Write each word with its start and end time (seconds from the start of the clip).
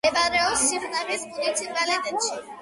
მდებარეობს 0.03 0.63
სიღნაღის 0.69 1.27
მუნიციპალიტეტში. 1.35 2.35